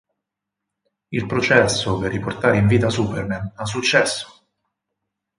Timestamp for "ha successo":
3.53-4.45